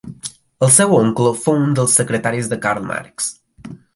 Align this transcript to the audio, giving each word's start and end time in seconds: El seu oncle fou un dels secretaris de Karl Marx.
El 0.67 0.71
seu 0.77 0.95
oncle 0.99 1.33
fou 1.43 1.59
un 1.65 1.77
dels 1.81 1.99
secretaris 2.01 2.51
de 2.53 2.61
Karl 2.65 2.91
Marx. 2.93 3.31